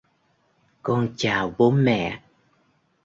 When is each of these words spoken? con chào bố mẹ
con 0.81 1.13
chào 1.17 1.53
bố 1.57 1.71
mẹ 1.71 2.21